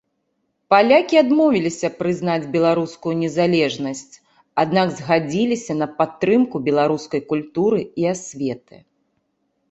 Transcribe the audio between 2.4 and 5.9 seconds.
беларускую незалежнасць, аднак згадзіліся на